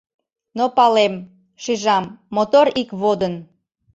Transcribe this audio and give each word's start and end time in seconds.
Но 0.57 0.65
палем; 0.77 1.13
шижам: 1.63 2.05
мотор 2.35 2.67
ик 2.81 2.89
водын 3.01 3.33